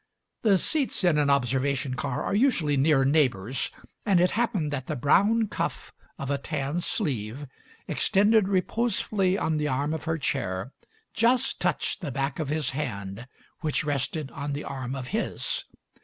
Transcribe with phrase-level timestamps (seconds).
[0.41, 3.69] The seats in an observation car are usually near neighbours,
[4.03, 7.45] and it happened that the brown cuff of a tan sleeve,
[7.87, 10.71] extended reposefully on the arm of her chair,
[11.13, 13.27] just touched the back of his hand,
[13.59, 15.65] which rested on the arm of his.